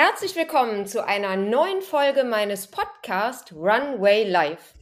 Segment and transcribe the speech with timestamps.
[0.00, 4.74] Herzlich willkommen zu einer neuen Folge meines Podcasts Runway Live.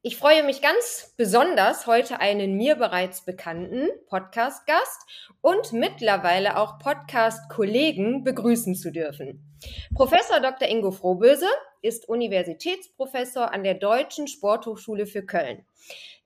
[0.00, 8.24] Ich freue mich ganz besonders, heute einen mir bereits bekannten Podcast-Gast und mittlerweile auch Podcast-Kollegen
[8.24, 9.58] begrüßen zu dürfen.
[9.94, 10.68] Professor Dr.
[10.68, 11.48] Ingo Frohböse
[11.82, 15.66] ist Universitätsprofessor an der Deutschen Sporthochschule für Köln.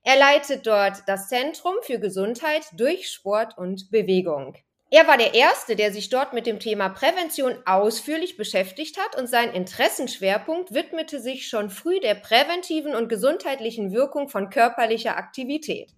[0.04, 4.54] Er leitet dort das Zentrum für Gesundheit durch Sport und Bewegung.
[4.92, 9.28] Er war der Erste, der sich dort mit dem Thema Prävention ausführlich beschäftigt hat und
[9.28, 15.92] sein Interessenschwerpunkt widmete sich schon früh der präventiven und gesundheitlichen Wirkung von körperlicher Aktivität.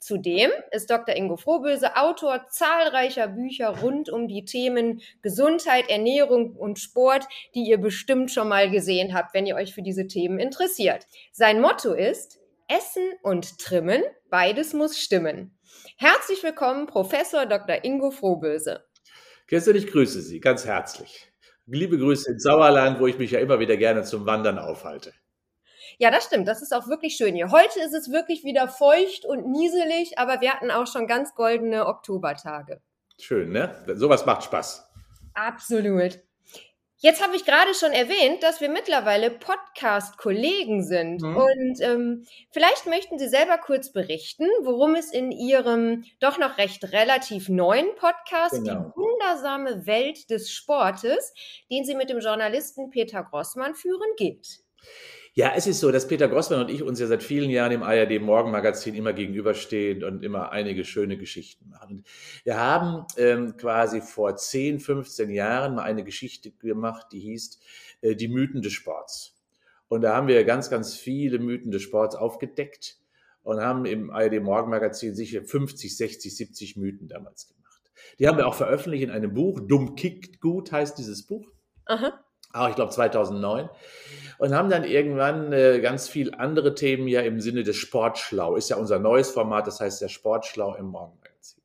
[0.00, 1.14] Zudem ist Dr.
[1.14, 7.78] Ingo Frohböse Autor zahlreicher Bücher rund um die Themen Gesundheit, Ernährung und Sport, die ihr
[7.78, 11.06] bestimmt schon mal gesehen habt, wenn ihr euch für diese Themen interessiert.
[11.30, 15.56] Sein Motto ist Essen und Trimmen, beides muss stimmen.
[15.96, 17.84] Herzlich willkommen, Professor Dr.
[17.84, 18.84] Ingo Frohböse.
[19.46, 21.32] Kirsten, ich grüße Sie ganz herzlich.
[21.66, 25.12] Liebe Grüße ins Sauerland, wo ich mich ja immer wieder gerne zum Wandern aufhalte.
[25.98, 26.48] Ja, das stimmt.
[26.48, 27.50] Das ist auch wirklich schön hier.
[27.50, 31.86] Heute ist es wirklich wieder feucht und nieselig, aber wir hatten auch schon ganz goldene
[31.86, 32.80] Oktobertage.
[33.20, 33.84] Schön, ne?
[33.94, 34.88] Sowas macht Spaß.
[35.34, 36.18] Absolut.
[37.04, 41.20] Jetzt habe ich gerade schon erwähnt, dass wir mittlerweile Podcast-Kollegen sind.
[41.20, 41.36] Mhm.
[41.36, 46.92] Und ähm, vielleicht möchten Sie selber kurz berichten, worum es in Ihrem doch noch recht
[46.92, 48.74] relativ neuen Podcast, genau.
[48.74, 51.34] die wundersame Welt des Sportes,
[51.72, 54.60] den Sie mit dem Journalisten Peter Grossmann führen, geht.
[55.34, 57.82] Ja, es ist so, dass Peter Grossmann und ich uns ja seit vielen Jahren im
[57.82, 62.04] ARD Morgenmagazin immer gegenüberstehen und immer einige schöne Geschichten machen.
[62.44, 67.60] Wir haben ähm, quasi vor 10, 15 Jahren mal eine Geschichte gemacht, die hieß
[68.02, 69.34] äh, Die Mythen des Sports.
[69.88, 72.98] Und da haben wir ganz, ganz viele Mythen des Sports aufgedeckt
[73.42, 77.80] und haben im ARD Morgenmagazin sicher 50, 60, 70 Mythen damals gemacht.
[78.18, 79.60] Die haben wir auch veröffentlicht in einem Buch.
[79.66, 81.50] Dumm kickt gut heißt dieses Buch.
[81.86, 82.22] Aha.
[82.52, 83.70] Auch ich glaube 2009
[84.42, 88.56] und haben dann irgendwann äh, ganz viel andere Themen ja im Sinne des Sportschlau.
[88.56, 91.62] Ist ja unser neues Format, das heißt der Sportschlau im Morgenmagazin.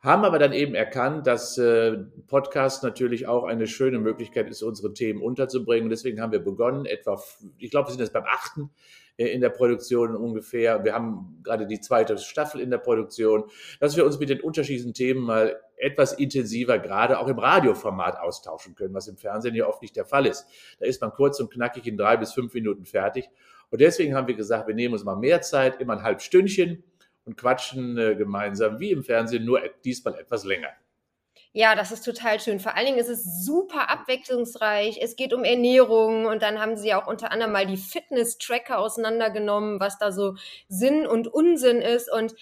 [0.00, 1.96] Haben aber dann eben erkannt, dass äh,
[2.26, 5.84] Podcast natürlich auch eine schöne Möglichkeit ist, unsere Themen unterzubringen.
[5.84, 7.22] Und deswegen haben wir begonnen, etwa,
[7.58, 8.70] ich glaube, wir sind jetzt beim achten
[9.16, 10.82] äh, in der Produktion ungefähr.
[10.82, 13.44] Wir haben gerade die zweite Staffel in der Produktion,
[13.78, 18.74] dass wir uns mit den unterschiedlichen Themen mal etwas intensiver, gerade auch im Radioformat austauschen
[18.74, 20.46] können, was im Fernsehen ja oft nicht der Fall ist.
[20.78, 23.28] Da ist man kurz und knackig in drei bis fünf Minuten fertig.
[23.70, 26.84] Und deswegen haben wir gesagt, wir nehmen uns mal mehr Zeit, immer ein halb Stündchen
[27.24, 30.70] und quatschen äh, gemeinsam wie im Fernsehen, nur diesmal etwas länger.
[31.54, 32.60] Ja, das ist total schön.
[32.60, 34.98] Vor allen Dingen ist es super abwechslungsreich.
[35.02, 39.78] Es geht um Ernährung und dann haben sie auch unter anderem mal die Fitness-Tracker auseinandergenommen,
[39.78, 40.34] was da so
[40.68, 42.34] Sinn und Unsinn ist und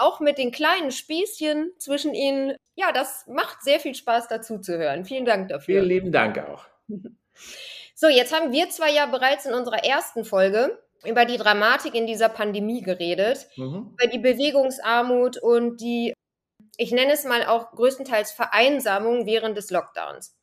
[0.00, 2.56] auch mit den kleinen Spießchen zwischen ihnen.
[2.74, 5.04] Ja, das macht sehr viel Spaß dazu zu hören.
[5.04, 5.76] Vielen Dank dafür.
[5.76, 6.64] Vielen lieben Dank auch.
[7.94, 12.06] So, jetzt haben wir zwei ja bereits in unserer ersten Folge über die Dramatik in
[12.06, 13.94] dieser Pandemie geredet, mhm.
[13.98, 16.14] über die Bewegungsarmut und die
[16.80, 20.34] ich nenne es mal auch größtenteils Vereinsamung während des Lockdowns.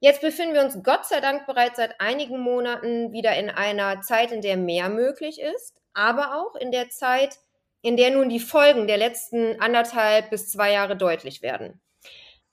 [0.00, 4.32] Jetzt befinden wir uns Gott sei Dank bereits seit einigen Monaten wieder in einer Zeit,
[4.32, 7.38] in der mehr möglich ist, aber auch in der Zeit,
[7.82, 11.80] in der nun die Folgen der letzten anderthalb bis zwei Jahre deutlich werden.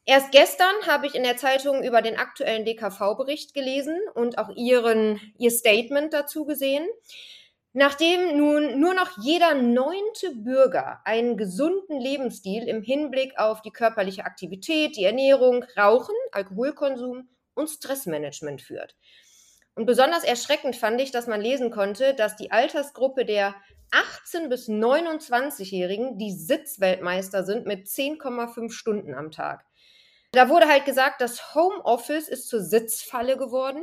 [0.05, 5.21] Erst gestern habe ich in der Zeitung über den aktuellen DKV-Bericht gelesen und auch ihren,
[5.37, 6.87] ihr Statement dazu gesehen.
[7.73, 14.25] Nachdem nun nur noch jeder neunte Bürger einen gesunden Lebensstil im Hinblick auf die körperliche
[14.25, 18.95] Aktivität, die Ernährung, Rauchen, Alkoholkonsum und Stressmanagement führt.
[19.75, 23.53] Und besonders erschreckend fand ich, dass man lesen konnte, dass die Altersgruppe der
[23.91, 29.65] 18 bis 29-Jährigen die Sitzweltmeister sind mit 10,5 Stunden am Tag.
[30.31, 33.81] Da wurde halt gesagt, das Homeoffice ist zur Sitzfalle geworden.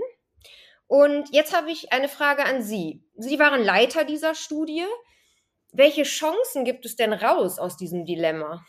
[0.87, 3.03] Und jetzt habe ich eine Frage an Sie.
[3.17, 4.85] Sie waren Leiter dieser Studie.
[5.73, 8.65] Welche Chancen gibt es denn raus aus diesem Dilemma?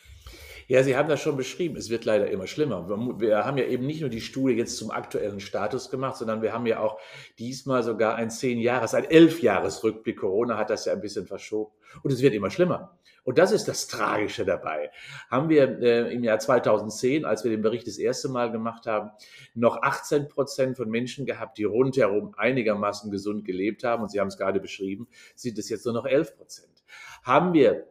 [0.69, 1.77] Ja, Sie haben das schon beschrieben.
[1.77, 2.89] Es wird leider immer schlimmer.
[3.19, 6.51] Wir haben ja eben nicht nur die Studie jetzt zum aktuellen Status gemacht, sondern wir
[6.51, 6.99] haben ja auch
[7.39, 10.19] diesmal sogar ein zehn Jahres, ein elf Jahres Rückblick.
[10.19, 11.71] Corona hat das ja ein bisschen verschoben.
[12.03, 12.99] Und es wird immer schlimmer.
[13.23, 14.91] Und das ist das Tragische dabei.
[15.31, 19.11] Haben wir äh, im Jahr 2010, als wir den Bericht das erste Mal gemacht haben,
[19.53, 24.03] noch 18 Prozent von Menschen gehabt, die rundherum einigermaßen gesund gelebt haben.
[24.03, 26.83] Und Sie haben es gerade beschrieben, sind es jetzt nur noch 11 Prozent.
[27.23, 27.85] Haben wir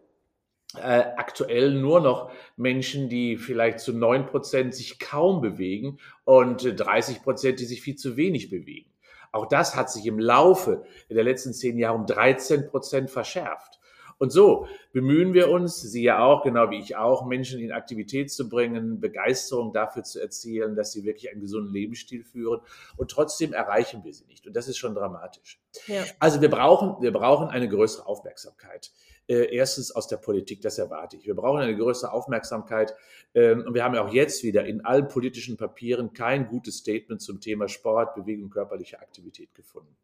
[0.78, 7.22] äh, aktuell nur noch Menschen, die vielleicht zu neun Prozent sich kaum bewegen und 30
[7.22, 8.90] Prozent, die sich viel zu wenig bewegen.
[9.32, 13.76] Auch das hat sich im Laufe der letzten zehn Jahre um 13 Prozent verschärft.
[14.18, 18.30] Und so bemühen wir uns, Sie ja auch, genau wie ich auch, Menschen in Aktivität
[18.30, 22.60] zu bringen, Begeisterung dafür zu erzielen, dass sie wirklich einen gesunden Lebensstil führen.
[22.96, 24.46] Und trotzdem erreichen wir sie nicht.
[24.46, 25.60] Und das ist schon dramatisch.
[25.86, 26.04] Ja.
[26.18, 28.90] Also wir brauchen, wir brauchen eine größere Aufmerksamkeit.
[29.28, 31.26] Äh, erstens aus der Politik, das erwarte ich.
[31.26, 32.94] Wir brauchen eine größere Aufmerksamkeit.
[33.34, 37.20] Ähm, und wir haben ja auch jetzt wieder in allen politischen Papieren kein gutes Statement
[37.20, 39.96] zum Thema Sport, Bewegung, körperliche Aktivität gefunden.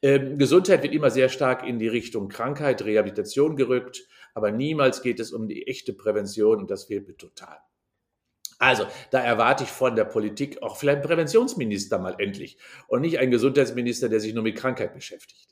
[0.00, 5.18] Ähm, Gesundheit wird immer sehr stark in die Richtung Krankheit, Rehabilitation gerückt, aber niemals geht
[5.18, 7.58] es um die echte Prävention und das fehlt mir total.
[8.58, 13.18] Also, da erwarte ich von der Politik auch vielleicht einen Präventionsminister mal endlich und nicht
[13.18, 15.48] einen Gesundheitsminister, der sich nur mit Krankheit beschäftigt.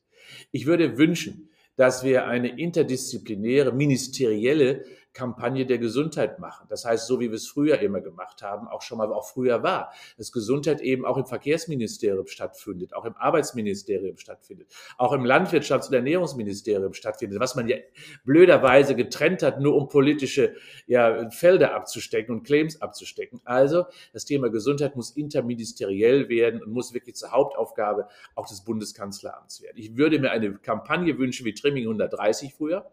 [0.52, 6.66] Ich würde wünschen, dass wir eine interdisziplinäre, ministerielle Kampagne der Gesundheit machen.
[6.68, 9.62] Das heißt, so wie wir es früher immer gemacht haben, auch schon mal auch früher
[9.62, 14.68] war, dass Gesundheit eben auch im Verkehrsministerium stattfindet, auch im Arbeitsministerium stattfindet,
[14.98, 17.76] auch im Landwirtschafts- und Ernährungsministerium stattfindet, was man ja
[18.24, 20.54] blöderweise getrennt hat, nur um politische
[20.86, 23.40] ja, Felder abzustecken und Claims abzustecken.
[23.44, 29.60] Also das Thema Gesundheit muss interministeriell werden und muss wirklich zur Hauptaufgabe auch des Bundeskanzleramts
[29.62, 29.76] werden.
[29.76, 32.90] Ich würde mir eine Kampagne wünschen wie Trimming 130 früher,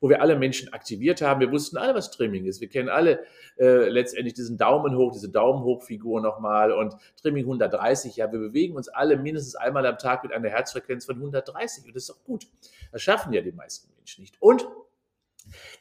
[0.00, 1.40] wo wir alle Menschen aktiviert haben.
[1.40, 2.60] Wir wussten alle, was Trimming ist.
[2.60, 3.24] Wir kennen alle
[3.58, 8.16] äh, letztendlich diesen Daumen hoch, diese Daumen hoch Figur nochmal und Trimming 130.
[8.16, 11.96] Ja, wir bewegen uns alle mindestens einmal am Tag mit einer Herzfrequenz von 130 und
[11.96, 12.46] das ist doch gut.
[12.92, 14.36] Das schaffen ja die meisten Menschen nicht.
[14.40, 14.66] Und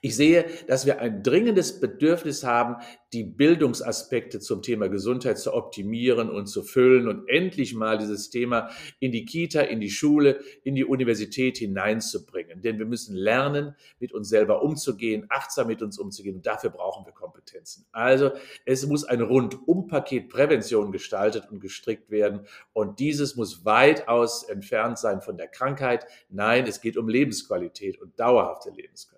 [0.01, 2.77] ich sehe, dass wir ein dringendes Bedürfnis haben,
[3.13, 8.69] die Bildungsaspekte zum Thema Gesundheit zu optimieren und zu füllen und endlich mal dieses Thema
[8.99, 12.61] in die Kita, in die Schule, in die Universität hineinzubringen.
[12.61, 17.05] Denn wir müssen lernen, mit uns selber umzugehen, achtsam mit uns umzugehen und dafür brauchen
[17.05, 17.85] wir Kompetenzen.
[17.91, 18.31] Also
[18.65, 22.41] es muss ein Rundumpaket Prävention gestaltet und gestrickt werden
[22.73, 26.05] und dieses muss weitaus entfernt sein von der Krankheit.
[26.29, 29.14] Nein, es geht um Lebensqualität und dauerhafte Lebensqualität.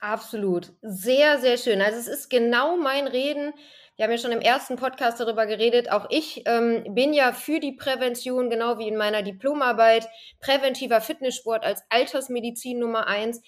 [0.00, 0.72] Absolut.
[0.82, 1.80] Sehr, sehr schön.
[1.80, 3.52] Also es ist genau mein Reden.
[3.96, 5.90] Wir haben ja schon im ersten Podcast darüber geredet.
[5.90, 10.06] Auch ich ähm, bin ja für die Prävention, genau wie in meiner Diplomarbeit,
[10.40, 13.40] präventiver Fitnesssport als Altersmedizin Nummer eins.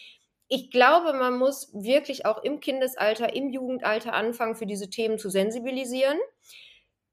[0.49, 5.29] Ich glaube, man muss wirklich auch im Kindesalter, im Jugendalter anfangen, für diese Themen zu
[5.29, 6.19] sensibilisieren.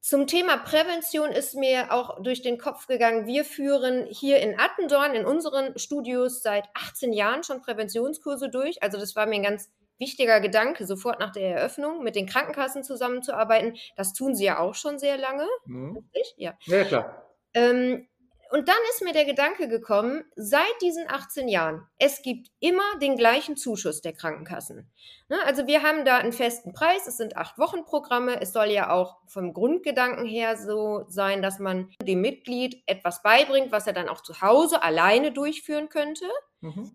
[0.06, 5.16] Zum Thema Prävention ist mir auch durch den Kopf gegangen, wir führen hier in Attendorn
[5.16, 8.84] in unseren Studios seit 18 Jahren schon Präventionskurse durch.
[8.84, 12.84] Also das war mir ein ganz wichtiger Gedanke, sofort nach der Eröffnung mit den Krankenkassen
[12.84, 13.78] zusammenzuarbeiten.
[13.96, 15.48] Das tun sie ja auch schon sehr lange.
[15.66, 16.08] Mhm.
[16.38, 16.54] Ja.
[16.66, 17.26] ja, klar.
[17.56, 18.08] Ähm,
[18.52, 23.18] und dann ist mir der Gedanke gekommen, seit diesen 18 Jahren, es gibt immer den
[23.18, 24.90] gleichen Zuschuss der Krankenkassen.
[25.30, 28.92] Ne, also wir haben da einen festen Preis, es sind acht Wochenprogramme, es soll ja
[28.92, 34.10] auch vom Grundgedanken her so sein, dass man dem Mitglied etwas beibringt, was er dann
[34.10, 36.26] auch zu Hause alleine durchführen könnte.
[36.62, 36.92] Mhm.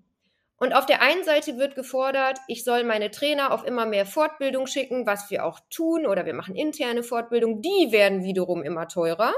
[0.57, 4.67] Und auf der einen Seite wird gefordert, ich soll meine Trainer auf immer mehr Fortbildung
[4.67, 9.33] schicken, was wir auch tun, oder wir machen interne Fortbildung, die werden wiederum immer teurer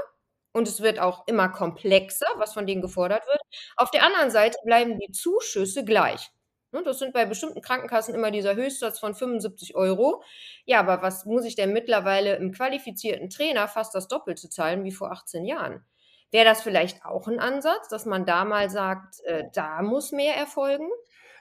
[0.53, 3.41] und es wird auch immer komplexer, was von denen gefordert wird.
[3.75, 6.31] Auf der anderen Seite bleiben die Zuschüsse gleich.
[6.71, 10.23] Ne, das sind bei bestimmten Krankenkassen immer dieser Höchstsatz von 75 Euro.
[10.65, 14.91] Ja, aber was muss ich denn mittlerweile im qualifizierten Trainer fast das Doppelte zahlen wie
[14.91, 15.85] vor 18 Jahren?
[16.31, 20.35] Wäre das vielleicht auch ein Ansatz, dass man da mal sagt, äh, da muss mehr
[20.35, 20.89] erfolgen?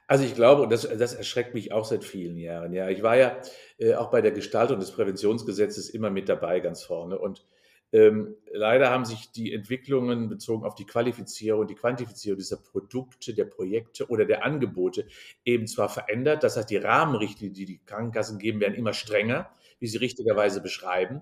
[0.06, 2.75] Also ich glaube, und das, das erschreckt mich auch seit vielen Jahren.
[2.75, 3.41] Ja, ich war ja
[3.78, 7.19] äh, auch bei der Gestaltung des Präventionsgesetzes immer mit dabei, ganz vorne.
[7.19, 7.47] Und
[7.92, 13.44] ähm, leider haben sich die Entwicklungen bezogen auf die Qualifizierung, die Quantifizierung dieser Produkte, der
[13.44, 15.06] Projekte oder der Angebote
[15.44, 16.42] eben zwar verändert.
[16.42, 21.20] Das heißt, die Rahmenrichtlinien, die die Krankenkassen geben, werden immer strenger, wie sie richtigerweise beschreiben.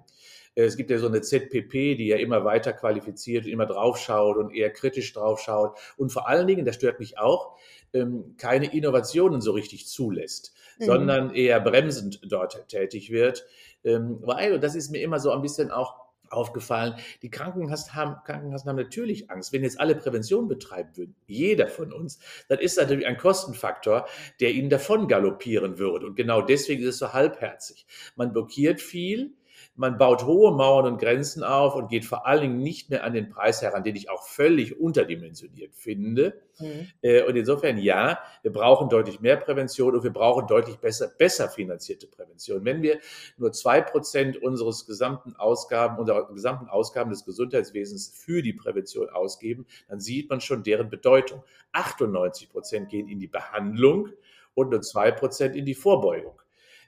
[0.54, 4.54] Äh, es gibt ja so eine ZPP, die ja immer weiter qualifiziert, immer draufschaut und
[4.54, 7.56] eher kritisch draufschaut und vor allen Dingen, das stört mich auch,
[7.92, 10.84] ähm, keine Innovationen so richtig zulässt, mhm.
[10.84, 13.44] sondern eher bremsend dort tätig wird.
[13.82, 18.16] Ähm, weil, und das ist mir immer so ein bisschen auch aufgefallen, die Krankenkassen haben,
[18.24, 19.52] Krankenkassen haben natürlich Angst.
[19.52, 22.18] Wenn jetzt alle Prävention betreiben würden, jeder von uns,
[22.48, 24.06] dann ist natürlich ein Kostenfaktor,
[24.40, 26.06] der ihnen davon galoppieren würde.
[26.06, 27.86] Und genau deswegen ist es so halbherzig.
[28.16, 29.34] Man blockiert viel,
[29.80, 33.14] man baut hohe Mauern und Grenzen auf und geht vor allen Dingen nicht mehr an
[33.14, 36.38] den Preis heran, den ich auch völlig unterdimensioniert finde.
[36.58, 36.88] Mhm.
[37.00, 41.48] Äh, und insofern, ja, wir brauchen deutlich mehr Prävention und wir brauchen deutlich besser, besser
[41.48, 42.62] finanzierte Prävention.
[42.66, 42.98] Wenn wir
[43.38, 49.64] nur zwei Prozent unseres gesamten Ausgaben, unserer gesamten Ausgaben des Gesundheitswesens für die Prävention ausgeben,
[49.88, 51.42] dann sieht man schon deren Bedeutung.
[51.72, 54.10] 98 Prozent gehen in die Behandlung
[54.52, 56.39] und nur zwei Prozent in die Vorbeugung.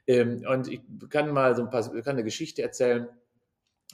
[0.06, 0.80] Ähm, und ich
[1.10, 3.08] kann mal so ein paar, kann eine Geschichte erzählen.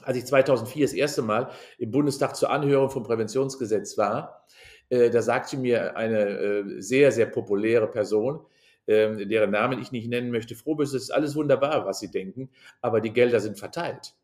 [0.03, 4.45] Als ich 2004 das erste Mal im Bundestag zur Anhörung vom Präventionsgesetz war,
[4.89, 8.45] Äh, da sagte mir eine äh, sehr, sehr populäre Person,
[8.87, 12.49] ähm, deren Namen ich nicht nennen möchte, Frohbus, es ist alles wunderbar, was Sie denken,
[12.81, 14.15] aber die Gelder sind verteilt.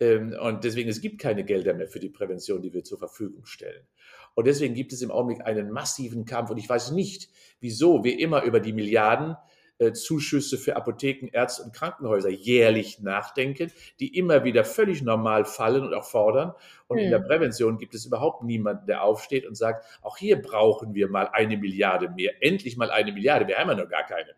[0.00, 3.44] Ähm, und deswegen, es gibt keine Gelder mehr für die Prävention, die wir zur Verfügung
[3.46, 3.86] stellen.
[4.34, 6.50] Und deswegen gibt es im Augenblick einen massiven Kampf.
[6.50, 7.28] Und ich weiß nicht,
[7.60, 9.36] wieso wir immer über die Milliarden
[9.78, 15.82] äh, Zuschüsse für Apotheken, Ärzte und Krankenhäuser jährlich nachdenken, die immer wieder völlig normal fallen
[15.82, 16.52] und auch fordern.
[16.88, 17.04] Und hm.
[17.04, 17.26] in der hm.
[17.26, 21.56] Prävention gibt es überhaupt niemanden, der aufsteht und sagt, auch hier brauchen wir mal eine
[21.56, 24.30] Milliarde mehr, endlich mal eine Milliarde, wir haben ja noch gar keine,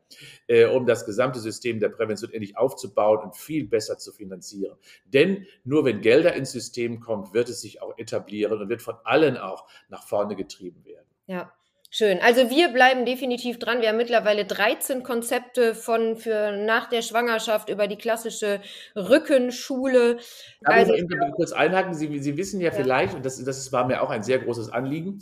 [0.47, 4.77] äh, um das gesamte System der Prävention endlich aufzubauen und viel besser zu finanzieren.
[5.05, 8.97] Denn nur wenn Gelder ins System kommt, wird es sich auch etablieren und wird von
[9.05, 11.07] allen auch nach vorne getrieben werden.
[11.27, 11.53] Ja,
[11.91, 12.19] Schön.
[12.21, 13.81] Also wir bleiben definitiv dran.
[13.81, 18.61] Wir haben mittlerweile 13 Konzepte von für nach der Schwangerschaft über die klassische
[18.95, 20.19] Rückenschule.
[20.61, 21.95] Da also, ich kurz einhaken.
[21.95, 24.69] Sie, Sie wissen ja, ja, vielleicht, und das, das war mir auch ein sehr großes
[24.69, 25.21] Anliegen,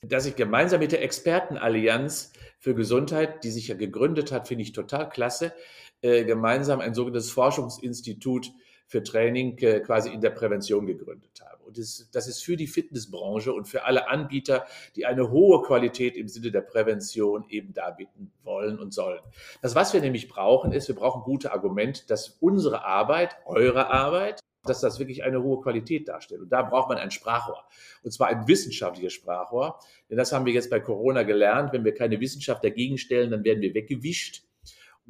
[0.00, 4.72] dass ich gemeinsam mit der Expertenallianz für Gesundheit, die sich ja gegründet hat, finde ich
[4.72, 5.52] total klasse,
[6.00, 8.52] äh, gemeinsam ein sogenanntes Forschungsinstitut
[8.88, 11.62] für Training äh, quasi in der Prävention gegründet habe.
[11.64, 14.66] Und das, das ist für die Fitnessbranche und für alle Anbieter,
[14.96, 19.20] die eine hohe Qualität im Sinne der Prävention eben darbieten wollen und sollen.
[19.60, 24.40] Das, was wir nämlich brauchen, ist, wir brauchen gute Argumente, dass unsere Arbeit, eure Arbeit,
[24.64, 26.40] dass das wirklich eine hohe Qualität darstellt.
[26.40, 27.64] Und da braucht man ein Sprachrohr.
[28.02, 29.78] Und zwar ein wissenschaftliches Sprachrohr.
[30.08, 31.72] Denn das haben wir jetzt bei Corona gelernt.
[31.74, 34.47] Wenn wir keine Wissenschaft dagegen stellen, dann werden wir weggewischt.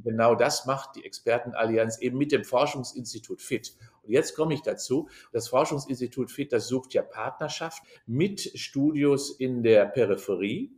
[0.03, 3.75] Genau das macht die Expertenallianz eben mit dem Forschungsinstitut FIT.
[4.03, 5.09] Und jetzt komme ich dazu.
[5.33, 10.71] Das Forschungsinstitut FIT, das sucht ja Partnerschaft mit Studios in der Peripherie.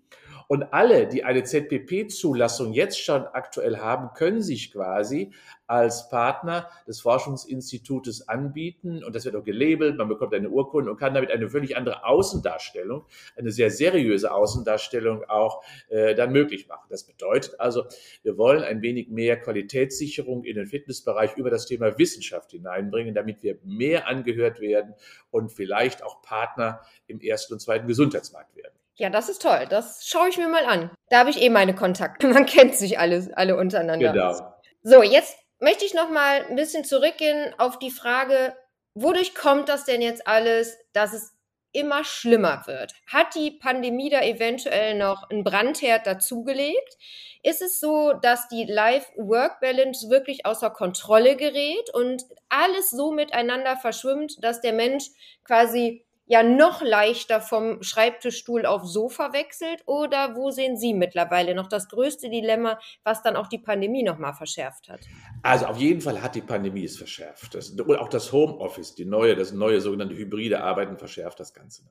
[0.50, 5.32] Und alle, die eine ZPP-Zulassung jetzt schon aktuell haben, können sich quasi
[5.68, 9.04] als Partner des Forschungsinstitutes anbieten.
[9.04, 9.96] Und das wird auch gelabelt.
[9.96, 13.04] Man bekommt eine Urkunde und kann damit eine völlig andere Außendarstellung,
[13.36, 16.88] eine sehr seriöse Außendarstellung auch äh, dann möglich machen.
[16.90, 17.84] Das bedeutet also,
[18.24, 23.44] wir wollen ein wenig mehr Qualitätssicherung in den Fitnessbereich über das Thema Wissenschaft hineinbringen, damit
[23.44, 24.94] wir mehr angehört werden
[25.30, 28.79] und vielleicht auch Partner im ersten und zweiten Gesundheitsmarkt werden.
[29.00, 29.66] Ja, das ist toll.
[29.70, 30.90] Das schaue ich mir mal an.
[31.08, 32.26] Da habe ich eh meine Kontakte.
[32.28, 34.12] Man kennt sich alle, alle untereinander.
[34.12, 34.54] Genau.
[34.82, 38.54] So, jetzt möchte ich noch mal ein bisschen zurückgehen auf die Frage,
[38.92, 41.32] wodurch kommt das denn jetzt alles, dass es
[41.72, 42.92] immer schlimmer wird?
[43.06, 46.98] Hat die Pandemie da eventuell noch einen Brandherd dazugelegt?
[47.42, 54.44] Ist es so, dass die Life-Work-Balance wirklich außer Kontrolle gerät und alles so miteinander verschwimmt,
[54.44, 55.06] dass der Mensch
[55.42, 59.82] quasi ja noch leichter vom Schreibtischstuhl auf Sofa wechselt?
[59.86, 64.32] Oder wo sehen Sie mittlerweile noch das größte Dilemma, was dann auch die Pandemie nochmal
[64.32, 65.00] verschärft hat?
[65.42, 67.56] Also auf jeden Fall hat die Pandemie es verschärft.
[67.56, 71.90] Das, und auch das Homeoffice, die neue, das neue sogenannte hybride Arbeiten verschärft das Ganze.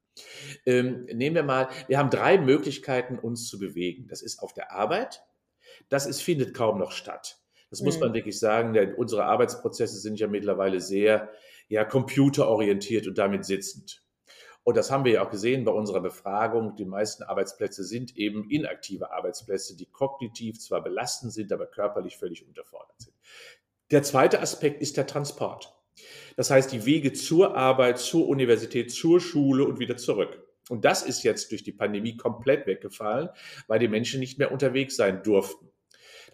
[0.66, 4.08] Ähm, nehmen wir mal, wir haben drei Möglichkeiten, uns zu bewegen.
[4.08, 5.22] Das ist auf der Arbeit,
[5.90, 7.40] das ist, findet kaum noch statt.
[7.70, 11.30] Das muss man wirklich sagen, denn unsere Arbeitsprozesse sind ja mittlerweile sehr
[11.68, 14.02] ja, computerorientiert und damit sitzend.
[14.64, 16.76] Und das haben wir ja auch gesehen bei unserer Befragung.
[16.76, 22.46] Die meisten Arbeitsplätze sind eben inaktive Arbeitsplätze, die kognitiv zwar belastend sind, aber körperlich völlig
[22.46, 23.16] unterfordert sind.
[23.92, 25.76] Der zweite Aspekt ist der Transport.
[26.36, 30.46] Das heißt, die Wege zur Arbeit, zur Universität, zur Schule und wieder zurück.
[30.70, 33.30] Und das ist jetzt durch die Pandemie komplett weggefallen,
[33.68, 35.72] weil die Menschen nicht mehr unterwegs sein durften.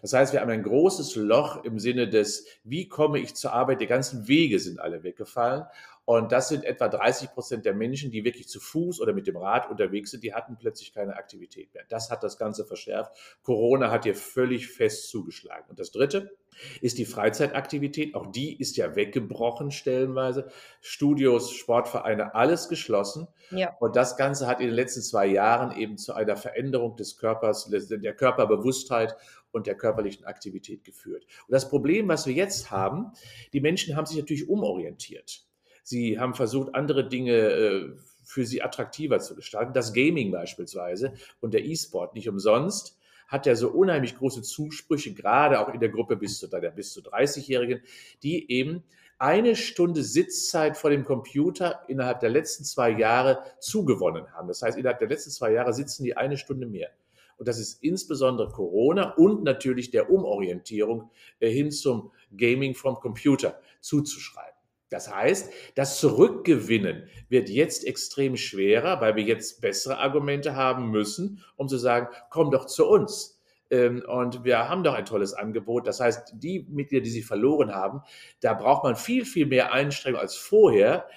[0.02, 3.80] Das heißt, wir haben ein großes Loch im Sinne des, wie komme ich zur Arbeit?
[3.80, 5.64] Die ganzen Wege sind alle weggefallen.
[6.06, 9.36] Und das sind etwa 30 Prozent der Menschen, die wirklich zu Fuß oder mit dem
[9.36, 11.82] Rad unterwegs sind, die hatten plötzlich keine Aktivität mehr.
[11.88, 13.10] Das hat das Ganze verschärft.
[13.42, 15.64] Corona hat hier völlig fest zugeschlagen.
[15.68, 16.36] Und das Dritte
[16.80, 18.14] ist die Freizeitaktivität.
[18.14, 20.48] Auch die ist ja weggebrochen stellenweise.
[20.80, 23.26] Studios, Sportvereine, alles geschlossen.
[23.50, 23.76] Ja.
[23.80, 27.68] Und das Ganze hat in den letzten zwei Jahren eben zu einer Veränderung des Körpers,
[27.68, 29.16] der Körperbewusstheit
[29.50, 31.26] und der körperlichen Aktivität geführt.
[31.48, 33.10] Und das Problem, was wir jetzt haben,
[33.52, 35.42] die Menschen haben sich natürlich umorientiert.
[35.88, 37.92] Sie haben versucht, andere Dinge äh,
[38.24, 39.72] für sie attraktiver zu gestalten.
[39.72, 45.60] Das Gaming beispielsweise und der E-Sport nicht umsonst hat ja so unheimlich große Zusprüche, gerade
[45.60, 47.82] auch in der Gruppe bis zu, der bis zu 30-Jährigen,
[48.24, 48.82] die eben
[49.18, 54.48] eine Stunde Sitzzeit vor dem Computer innerhalb der letzten zwei Jahre zugewonnen haben.
[54.48, 56.90] Das heißt, innerhalb der letzten zwei Jahre sitzen die eine Stunde mehr.
[57.36, 63.60] Und das ist insbesondere Corona und natürlich der Umorientierung äh, hin zum Gaming vom Computer
[63.80, 64.55] zuzuschreiben.
[64.88, 71.42] Das heißt, das Zurückgewinnen wird jetzt extrem schwerer, weil wir jetzt bessere Argumente haben müssen,
[71.56, 73.40] um zu sagen, komm doch zu uns.
[73.70, 75.86] Ähm, und wir haben doch ein tolles Angebot.
[75.86, 78.02] Das heißt, die Mitglieder, die sie verloren haben,
[78.40, 81.08] da braucht man viel, viel mehr Einstrengung als vorher,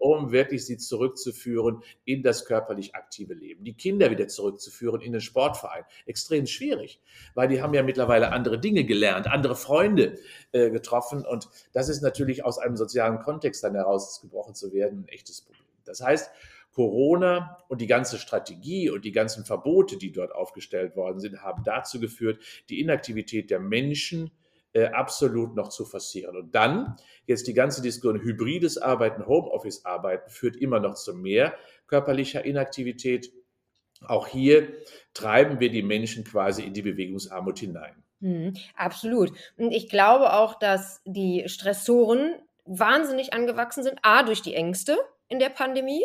[0.00, 3.64] um wirklich sie zurückzuführen in das körperlich aktive Leben.
[3.64, 5.84] Die Kinder wieder zurückzuführen in den Sportverein.
[6.06, 7.00] Extrem schwierig,
[7.34, 10.18] weil die haben ja mittlerweile andere Dinge gelernt, andere Freunde
[10.52, 15.08] äh, getroffen und das ist natürlich aus einem sozialen Kontext dann herausgebrochen zu werden ein
[15.08, 15.62] echtes Problem.
[15.84, 16.30] Das heißt,
[16.72, 21.62] Corona und die ganze Strategie und die ganzen Verbote, die dort aufgestellt worden sind, haben
[21.64, 24.30] dazu geführt, die Inaktivität der Menschen
[24.72, 26.36] äh, absolut noch zu forcieren.
[26.36, 31.54] Und dann, jetzt die ganze Diskussion, hybrides Arbeiten, Homeoffice-Arbeiten führt immer noch zu mehr
[31.86, 33.32] körperlicher Inaktivität.
[34.06, 34.72] Auch hier
[35.14, 38.02] treiben wir die Menschen quasi in die Bewegungsarmut hinein.
[38.20, 39.32] Mhm, absolut.
[39.56, 43.98] Und ich glaube auch, dass die Stressoren wahnsinnig angewachsen sind.
[44.02, 44.96] A, durch die Ängste
[45.28, 46.04] in der Pandemie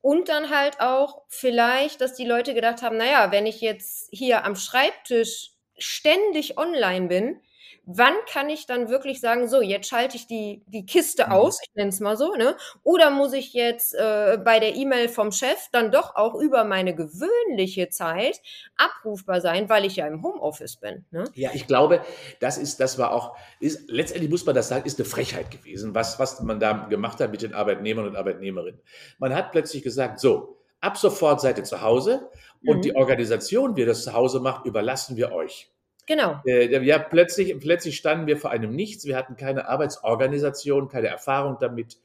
[0.00, 4.44] und dann halt auch vielleicht, dass die Leute gedacht haben, naja, wenn ich jetzt hier
[4.44, 7.40] am Schreibtisch ständig online bin,
[7.84, 11.32] wann kann ich dann wirklich sagen, so, jetzt schalte ich die, die Kiste mhm.
[11.32, 12.56] aus, ich nenne es mal so, ne?
[12.82, 16.94] Oder muss ich jetzt äh, bei der E-Mail vom Chef dann doch auch über meine
[16.94, 18.40] gewöhnliche Zeit
[18.76, 21.04] abrufbar sein, weil ich ja im Homeoffice bin.
[21.10, 21.24] Ne?
[21.34, 22.02] Ja, ich glaube,
[22.40, 25.94] das ist, das war auch, ist, letztendlich muss man das sagen, ist eine Frechheit gewesen,
[25.94, 28.80] was, was man da gemacht hat mit den Arbeitnehmern und Arbeitnehmerinnen.
[29.18, 32.28] Man hat plötzlich gesagt, so, ab sofort seid ihr zu Hause
[32.66, 32.82] und mhm.
[32.82, 35.70] die Organisation, wie ihr das zu Hause macht, überlassen wir euch.
[36.12, 36.42] Genau.
[36.44, 39.06] Äh, ja, plötzlich, plötzlich standen wir vor einem Nichts.
[39.06, 41.96] Wir hatten keine Arbeitsorganisation, keine Erfahrung damit.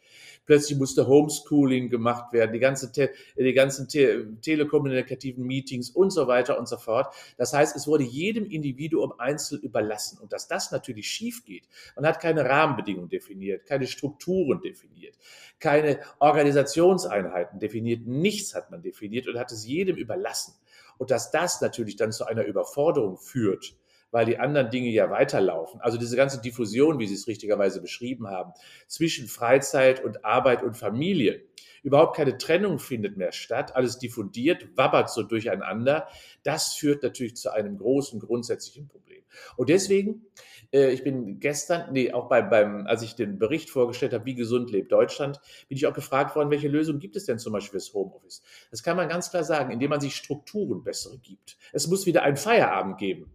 [0.46, 6.58] Plötzlich musste Homeschooling gemacht werden, die, ganze die ganzen te telekommunikativen Meetings und so weiter
[6.58, 7.14] und so fort.
[7.38, 10.20] Das heißt, es wurde jedem Individuum einzeln überlassen.
[10.22, 11.64] Und dass das natürlich schief geht,
[11.98, 15.16] man hat keine Rahmenbedingungen definiert, keine Strukturen definiert,
[15.60, 20.54] keine Organisationseinheiten definiert, nichts hat man definiert und hat es jedem überlassen.
[20.98, 23.76] Und dass das natürlich dann zu einer Überforderung führt,
[24.12, 25.82] weil die anderen Dinge ja weiterlaufen.
[25.82, 28.54] Also diese ganze Diffusion, wie Sie es richtigerweise beschrieben haben,
[28.88, 31.44] zwischen Freizeit und Arbeit und Familie.
[31.84, 36.08] Überhaupt keine Trennung findet mehr statt, alles diffundiert, wabbert so durcheinander.
[36.44, 39.24] Das führt natürlich zu einem großen grundsätzlichen Problem.
[39.56, 40.26] Und deswegen,
[40.74, 44.36] äh, ich bin gestern, nee, auch bei, beim, als ich den Bericht vorgestellt habe, wie
[44.36, 47.80] gesund lebt Deutschland, bin ich auch gefragt worden, welche Lösung gibt es denn zum Beispiel
[47.80, 48.42] fürs Homeoffice?
[48.72, 51.58] Das kann man ganz klar sagen, indem man sich Strukturen bessere gibt.
[51.72, 53.34] Es muss wieder einen Feierabend geben.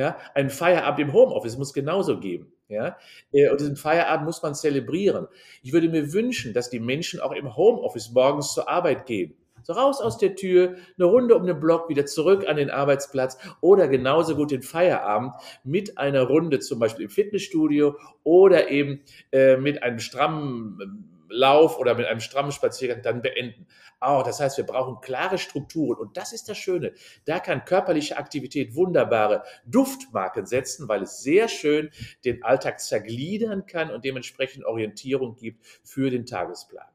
[0.00, 2.50] Ja, ein Feierabend im Homeoffice muss genauso geben.
[2.68, 2.96] Ja,
[3.32, 5.28] äh, und diesen Feierabend muss man zelebrieren.
[5.62, 9.34] Ich würde mir wünschen, dass die Menschen auch im Homeoffice morgens zur Arbeit gehen.
[9.62, 13.36] So raus aus der Tür, eine Runde um den Block, wieder zurück an den Arbeitsplatz
[13.60, 15.34] oder genauso gut den Feierabend
[15.64, 21.94] mit einer Runde zum Beispiel im Fitnessstudio oder eben äh, mit einem strammen Lauf oder
[21.94, 23.66] mit einem strammen Spaziergang dann beenden.
[24.00, 26.92] Auch, das heißt, wir brauchen klare Strukturen und das ist das Schöne.
[27.24, 31.90] Da kann körperliche Aktivität wunderbare Duftmarken setzen, weil es sehr schön
[32.24, 36.88] den Alltag zergliedern kann und dementsprechend Orientierung gibt für den Tagesplan.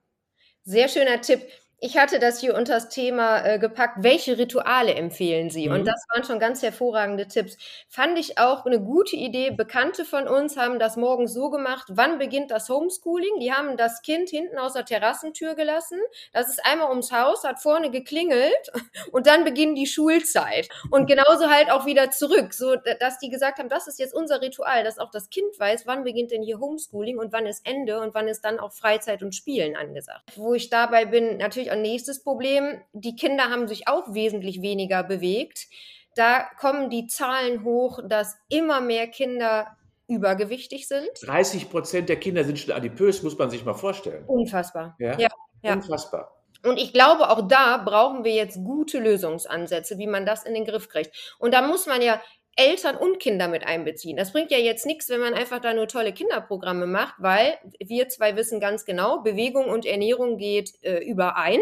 [0.64, 1.42] Sehr schöner Tipp.
[1.80, 5.68] Ich hatte das hier unter das Thema äh, gepackt, welche Rituale empfehlen Sie?
[5.68, 5.76] Mhm.
[5.76, 7.58] Und das waren schon ganz hervorragende Tipps.
[7.90, 9.52] Fand ich auch eine gute Idee.
[9.52, 13.40] Bekannte von uns haben das morgens so gemacht, wann beginnt das Homeschooling?
[13.40, 16.00] Die haben das Kind hinten aus der Terrassentür gelassen.
[16.32, 18.72] Das ist einmal ums Haus, hat vorne geklingelt
[19.12, 20.70] und dann beginnt die Schulzeit.
[20.92, 24.42] Und genauso halt auch wieder zurück, so dass die gesagt haben, das ist jetzt unser
[24.42, 28.00] Ritual, dass auch das Kind weiß, wann beginnt denn hier Homeschooling und wann ist Ende
[28.00, 30.24] und wann ist dann auch Freizeit und Spielen angesagt.
[30.36, 32.82] Wo ich dabei bin, natürlich natürlich ein nächstes Problem.
[32.94, 35.68] Die Kinder haben sich auch wesentlich weniger bewegt.
[36.16, 39.68] Da kommen die Zahlen hoch, dass immer mehr Kinder
[40.08, 41.10] übergewichtig sind.
[41.24, 44.24] 30 Prozent der Kinder sind schon adipös, muss man sich mal vorstellen.
[44.28, 44.96] Unfassbar.
[45.00, 45.30] Ja, ja,
[45.62, 45.74] ja.
[45.74, 46.32] unfassbar.
[46.64, 50.66] Und ich glaube, auch da brauchen wir jetzt gute Lösungsansätze, wie man das in den
[50.66, 51.36] Griff kriegt.
[51.38, 52.22] Und da muss man ja
[52.56, 54.16] Eltern und Kinder mit einbeziehen.
[54.16, 58.08] Das bringt ja jetzt nichts, wenn man einfach da nur tolle Kinderprogramme macht, weil wir
[58.08, 61.60] zwei wissen ganz genau, Bewegung und Ernährung geht äh, überein.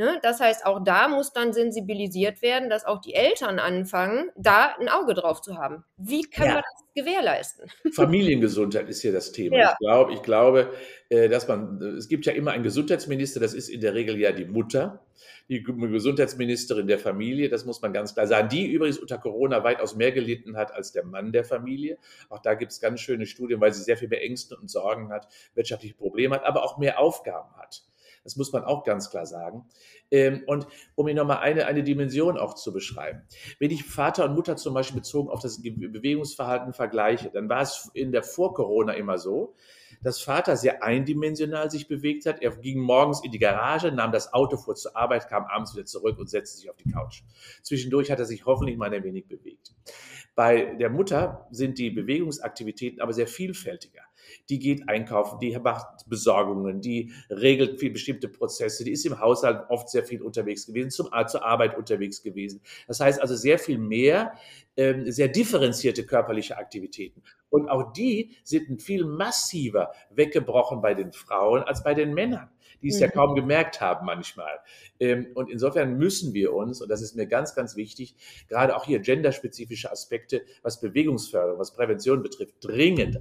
[0.00, 0.18] Ne?
[0.22, 4.88] Das heißt, auch da muss dann sensibilisiert werden, dass auch die Eltern anfangen, da ein
[4.88, 5.84] Auge drauf zu haben.
[5.98, 6.54] Wie können ja.
[6.54, 7.70] wir das gewährleisten?
[7.92, 9.58] Familiengesundheit ist hier das Thema.
[9.58, 9.72] Ja.
[9.72, 10.72] Ich, glaube, ich glaube,
[11.10, 14.32] äh, dass man, es gibt ja immer einen Gesundheitsminister, das ist in der Regel ja
[14.32, 15.04] die Mutter,
[15.50, 19.96] die Gesundheitsministerin der Familie, das muss man ganz klar sagen, die übrigens unter Corona weitaus
[19.96, 21.98] mehr gelitten hat als der Mann der Familie.
[22.30, 25.12] Auch da gibt es ganz schöne Studien, weil sie sehr viel mehr Ängste und Sorgen
[25.12, 27.82] hat, wirtschaftliche Probleme hat, aber auch mehr Aufgaben hat.
[28.24, 29.64] Das muss man auch ganz klar sagen.
[30.10, 33.22] Ähm, und um Ihnen nochmal eine, eine Dimension auch zu beschreiben.
[33.58, 37.90] Wenn ich Vater und Mutter zum Beispiel bezogen auf das Bewegungsverhalten vergleiche, dann war es
[37.94, 39.54] in der Vor-Corona immer so,
[40.02, 42.42] dass Vater sehr eindimensional sich bewegt hat.
[42.42, 45.86] Er ging morgens in die Garage, nahm das Auto vor zur Arbeit, kam abends wieder
[45.86, 47.22] zurück und setzte sich auf die Couch.
[47.62, 49.72] Zwischendurch hat er sich hoffentlich mal ein wenig bewegt.
[50.34, 54.02] Bei der Mutter sind die Bewegungsaktivitäten aber sehr vielfältiger.
[54.48, 59.64] Die geht einkaufen, die macht Besorgungen, die regelt viel bestimmte Prozesse, die ist im Haushalt
[59.68, 62.60] oft sehr viel unterwegs gewesen, zum, zur Arbeit unterwegs gewesen.
[62.86, 64.34] Das heißt also sehr viel mehr,
[64.76, 67.22] ähm, sehr differenzierte körperliche Aktivitäten.
[67.48, 72.50] Und auch die sind viel massiver weggebrochen bei den Frauen als bei den Männern
[72.82, 73.02] die es mhm.
[73.02, 74.58] ja kaum gemerkt haben manchmal.
[74.98, 78.14] Ähm, und insofern müssen wir uns, und das ist mir ganz, ganz wichtig,
[78.48, 83.20] gerade auch hier genderspezifische Aspekte, was Bewegungsförderung, was Prävention betrifft, dringend äh,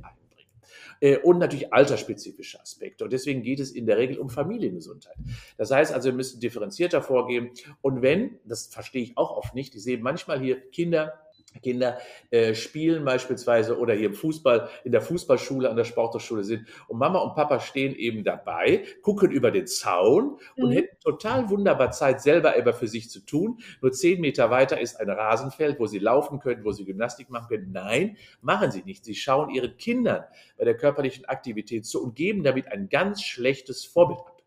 [1.24, 3.06] und natürlich altersspezifische Aspekte.
[3.06, 5.16] Und deswegen geht es in der Regel um Familiengesundheit.
[5.58, 7.52] Das heißt also, wir müssen differenzierter vorgehen.
[7.82, 11.14] Und wenn, das verstehe ich auch oft nicht, ich sehe manchmal hier Kinder,
[11.62, 11.98] Kinder
[12.30, 17.00] äh, spielen beispielsweise oder hier im Fußball, in der Fußballschule, an der Sporthochschule sind und
[17.00, 20.64] Mama und Papa stehen eben dabei, gucken über den Zaun mhm.
[20.64, 23.60] und hätten total wunderbar Zeit, selber aber für sich zu tun.
[23.82, 27.48] Nur zehn Meter weiter ist ein Rasenfeld, wo sie laufen können, wo sie Gymnastik machen
[27.50, 27.72] können.
[27.72, 29.04] Nein, machen sie nicht.
[29.04, 30.24] Sie schauen ihren Kindern
[30.58, 34.38] bei der körperlichen Aktivität zu und geben damit ein ganz schlechtes Vorbild ab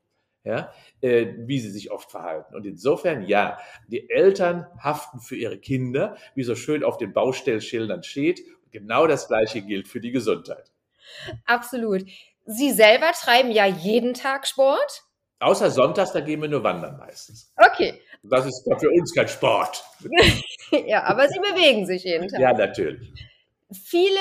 [0.44, 2.54] ja, äh, wie sie sich oft verhalten.
[2.54, 8.02] Und insofern, ja, die Eltern haften für ihre Kinder, wie so schön auf den Baustellschildern
[8.02, 8.40] steht.
[8.64, 10.72] Und genau das Gleiche gilt für die Gesundheit.
[11.46, 12.04] Absolut.
[12.44, 15.04] Sie selber treiben ja jeden Tag Sport.
[15.38, 17.52] Außer sonntags, da gehen wir nur wandern meistens.
[17.56, 18.00] Okay.
[18.22, 19.84] Das ist für uns kein Sport.
[20.86, 22.40] ja, aber Sie bewegen sich jeden Tag.
[22.40, 23.12] Ja, natürlich.
[23.72, 24.20] Viele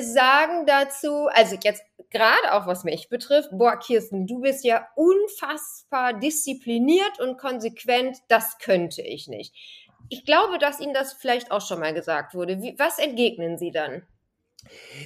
[0.00, 1.82] sagen dazu, also jetzt
[2.12, 8.58] gerade auch was mich betrifft, boah, Kirsten, du bist ja unfassbar diszipliniert und konsequent, das
[8.58, 9.54] könnte ich nicht.
[10.08, 12.60] Ich glaube, dass Ihnen das vielleicht auch schon mal gesagt wurde.
[12.60, 14.02] Wie, was entgegnen Sie dann?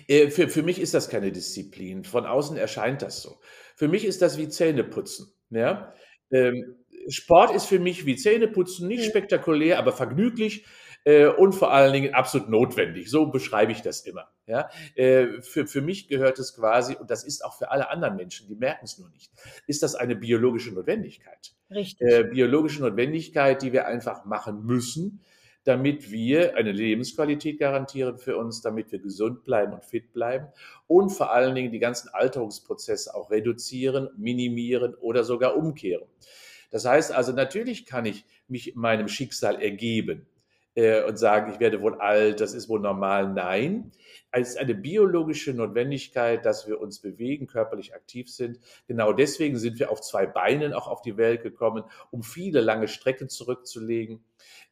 [0.08, 2.04] Äh, für, für mich ist das keine Disziplin.
[2.04, 3.38] Von außen erscheint das so.
[3.76, 5.32] Für mich ist das wie Zähneputzen.
[5.50, 5.94] Ja?
[6.30, 6.76] Ähm,
[7.08, 9.10] Sport ist für mich wie Zähneputzen, nicht mhm.
[9.10, 10.66] spektakulär, aber vergnüglich
[11.06, 13.08] äh, und vor allen Dingen absolut notwendig.
[13.10, 14.28] So beschreibe ich das immer.
[14.46, 14.68] Ja?
[14.96, 18.48] Äh, für, für mich gehört es quasi, und das ist auch für alle anderen Menschen,
[18.48, 19.32] die merken es nur nicht,
[19.66, 21.54] ist das eine biologische Notwendigkeit.
[21.70, 22.06] Richtig.
[22.06, 25.20] Äh, biologische Notwendigkeit, die wir einfach machen müssen,
[25.62, 30.48] damit wir eine Lebensqualität garantieren für uns, damit wir gesund bleiben und fit bleiben
[30.88, 36.06] und vor allen Dingen die ganzen Alterungsprozesse auch reduzieren, minimieren oder sogar umkehren.
[36.70, 40.26] Das heißt also, natürlich kann ich mich meinem Schicksal ergeben
[40.76, 43.32] äh, und sagen, ich werde wohl alt, das ist wohl normal.
[43.32, 43.90] Nein,
[44.30, 48.60] es ist eine biologische Notwendigkeit, dass wir uns bewegen, körperlich aktiv sind.
[48.86, 52.88] Genau deswegen sind wir auf zwei Beinen auch auf die Welt gekommen, um viele lange
[52.88, 54.22] Strecken zurückzulegen.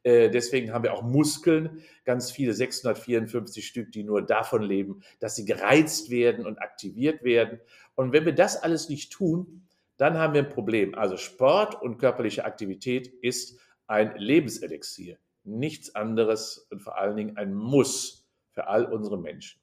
[0.03, 5.37] Äh, deswegen haben wir auch Muskeln, ganz viele, 654 Stück, die nur davon leben, dass
[5.37, 7.61] sie gereizt werden und aktiviert werden.
[7.95, 10.95] Und wenn wir das alles nicht tun, dann haben wir ein Problem.
[10.95, 17.54] Also Sport und körperliche Aktivität ist ein Lebenselixier nichts anderes und vor allen Dingen ein
[17.54, 19.61] Muss für all unsere Menschen.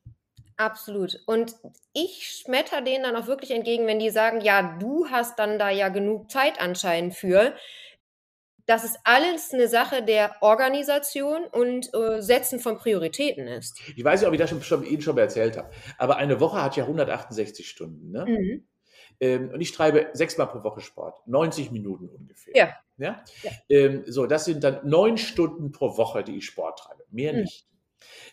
[0.57, 1.19] Absolut.
[1.25, 1.55] Und
[1.93, 5.69] ich schmetter denen dann auch wirklich entgegen, wenn die sagen, ja, du hast dann da
[5.69, 7.55] ja genug Zeit anscheinend für.
[8.67, 13.79] Das ist alles eine Sache der Organisation und äh, Setzen von Prioritäten ist.
[13.95, 16.39] Ich weiß nicht, ob ich das schon, schon, Ihnen schon mal erzählt habe, aber eine
[16.39, 18.11] Woche hat ja 168 Stunden.
[18.11, 18.25] Ne?
[18.27, 18.67] Mhm.
[19.21, 22.53] Ähm, und ich treibe sechsmal pro Woche Sport, 90 Minuten ungefähr.
[22.55, 22.73] Ja.
[22.97, 23.23] Ja?
[23.43, 23.51] ja.
[23.69, 27.03] Ähm, so, das sind dann neun Stunden pro Woche, die ich Sport treibe.
[27.11, 27.41] Mehr mhm.
[27.41, 27.67] nicht.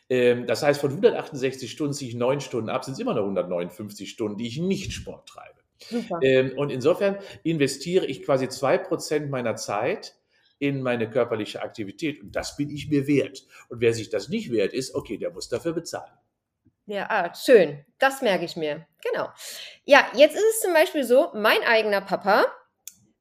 [0.09, 3.23] Ähm, das heißt, von 168 Stunden ziehe ich neun Stunden ab, sind es immer noch
[3.23, 5.61] 159 Stunden, die ich nicht Sport treibe.
[5.79, 6.21] Super.
[6.23, 10.17] Ähm, und insofern investiere ich quasi zwei Prozent meiner Zeit
[10.59, 12.23] in meine körperliche Aktivität.
[12.23, 13.47] Und das bin ich mir wert.
[13.69, 16.13] Und wer sich das nicht wert ist, okay, der muss dafür bezahlen.
[16.89, 17.85] Ja, ah, schön.
[17.99, 18.87] Das merke ich mir.
[19.03, 19.29] Genau.
[19.85, 22.47] Ja, jetzt ist es zum Beispiel so, mein eigener Papa,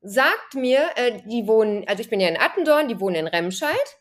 [0.02, 3.98] sagt mir, äh, die wohnen, also ich bin ja in Attendorn, die wohnen in Remscheid.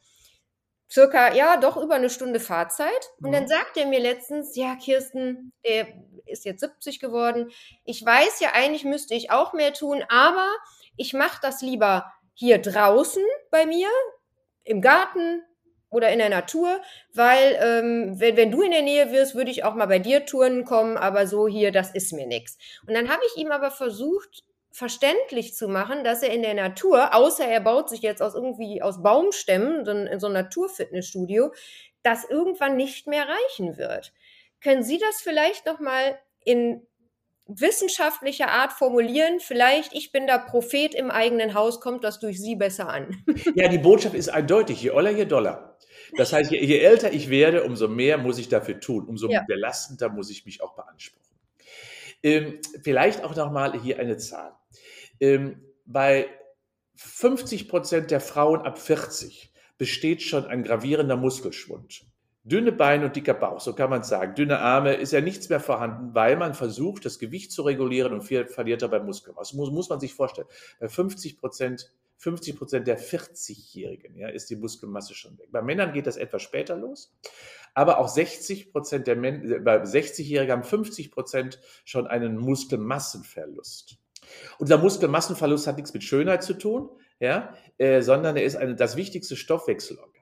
[0.89, 3.11] Circa, ja, doch über eine Stunde Fahrzeit.
[3.21, 3.33] Und mhm.
[3.33, 5.89] dann sagt er mir letztens, ja, Kirsten, der
[6.27, 7.51] ist jetzt 70 geworden.
[7.85, 10.49] Ich weiß ja, eigentlich müsste ich auch mehr tun, aber
[10.97, 13.89] ich mache das lieber hier draußen bei mir,
[14.63, 15.43] im Garten
[15.97, 16.81] oder in der Natur,
[17.15, 20.27] weil ähm, wenn, wenn du in der Nähe wirst, würde ich auch mal bei dir
[20.27, 22.59] touren kommen, aber so hier, das ist mir nichts.
[22.87, 27.15] Und dann habe ich ihm aber versucht, verständlich zu machen, dass er in der Natur,
[27.15, 31.51] außer er baut sich jetzt aus irgendwie aus Baumstämmen so in so ein Naturfitnessstudio,
[32.03, 34.13] das irgendwann nicht mehr reichen wird.
[34.63, 36.87] Können Sie das vielleicht noch mal in
[37.47, 39.41] wissenschaftlicher Art formulieren?
[39.41, 43.23] Vielleicht, ich bin der Prophet im eigenen Haus, kommt das durch Sie besser an?
[43.55, 45.77] Ja, die Botschaft ist eindeutig, je oller, je doller.
[46.17, 49.43] Das heißt, je, je älter ich werde, umso mehr muss ich dafür tun, umso ja.
[49.47, 51.37] belastender muss ich mich auch beanspruchen.
[52.23, 54.53] Ähm, vielleicht auch nochmal hier eine Zahl.
[55.21, 56.29] Ähm, bei
[56.97, 62.05] 50 Prozent der Frauen ab 40 besteht schon ein gravierender Muskelschwund.
[62.47, 64.37] Dünne Beine und dicker Bauch, so kann man sagen.
[64.37, 68.23] Dünne Arme ist ja nichts mehr vorhanden, weil man versucht, das Gewicht zu regulieren und
[68.23, 69.57] verliert dabei Muskelmasse.
[69.57, 70.47] Muss, muss man sich vorstellen.
[70.79, 75.49] Bei 50 Prozent 50 Prozent der 40-Jährigen ja, ist die Muskelmasse schon weg.
[75.53, 77.15] Bei Männern geht das etwas später los,
[77.75, 83.99] aber auch 60 Prozent der Männer, bei 60-Jährigen haben 50 Prozent schon einen Muskelmassenverlust.
[84.59, 86.89] Und dieser Muskelmassenverlust hat nichts mit Schönheit zu tun,
[87.21, 90.16] ja, äh, sondern er ist eine, das wichtigste Stoffwechselorgan.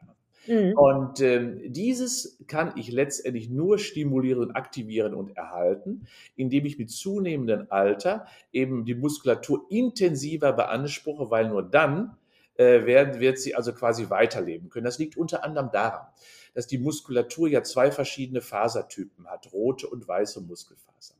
[0.47, 0.77] Mhm.
[0.77, 7.67] Und ähm, dieses kann ich letztendlich nur stimulieren, aktivieren und erhalten, indem ich mit zunehmendem
[7.71, 12.17] Alter eben die Muskulatur intensiver beanspruche, weil nur dann
[12.57, 14.85] äh, werden, wird sie also quasi weiterleben können.
[14.85, 16.07] Das liegt unter anderem daran,
[16.55, 21.17] dass die Muskulatur ja zwei verschiedene Fasertypen hat, rote und weiße Muskelfasern.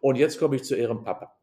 [0.00, 1.36] Und jetzt komme ich zu Ihrem Papa.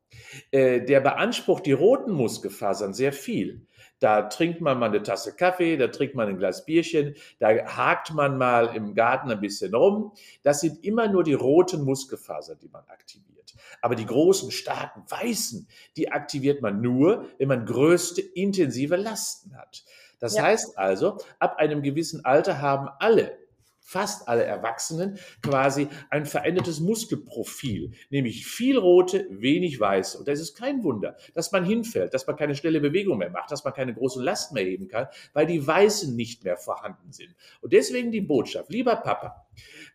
[0.52, 3.66] Äh, der beansprucht die roten Muskelfasern sehr viel.
[4.00, 8.14] Da trinkt man mal eine Tasse Kaffee, da trinkt man ein Glas Bierchen, da hakt
[8.14, 10.12] man mal im Garten ein bisschen rum.
[10.44, 13.56] Das sind immer nur die roten Muskelfasern, die man aktiviert.
[13.82, 19.84] Aber die großen, starken, weißen, die aktiviert man nur, wenn man größte, intensive Lasten hat.
[20.20, 20.44] Das ja.
[20.44, 23.45] heißt also, ab einem gewissen Alter haben alle
[23.86, 30.18] fast alle Erwachsenen quasi ein verändertes Muskelprofil, nämlich viel rote, wenig weiße.
[30.18, 33.52] Und das ist kein Wunder, dass man hinfällt, dass man keine schnelle Bewegung mehr macht,
[33.52, 37.36] dass man keine großen Lasten mehr heben kann, weil die Weißen nicht mehr vorhanden sind.
[37.62, 39.46] Und deswegen die Botschaft, lieber Papa,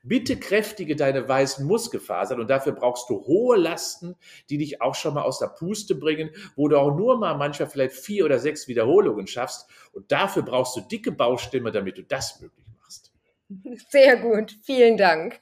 [0.05, 4.14] bitte kräftige deine weißen Muskelfasern und dafür brauchst du hohe Lasten,
[4.50, 7.68] die dich auch schon mal aus der Puste bringen, wo du auch nur mal manchmal
[7.68, 9.68] vielleicht vier oder sechs Wiederholungen schaffst.
[9.92, 12.69] Und dafür brauchst du dicke Baustimme, damit du das möglich
[13.88, 15.40] sehr gut, vielen Dank.